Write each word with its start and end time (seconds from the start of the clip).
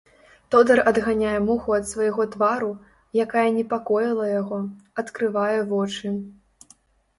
Тодар 0.53 0.79
адганяе 0.91 1.33
муху 1.47 1.75
ад 1.79 1.85
свайго 1.89 2.25
твару, 2.37 2.71
якая 3.25 3.45
непакоіла 3.59 4.25
яго, 4.41 4.57
адкрывае 5.05 5.59
вочы. 5.71 6.07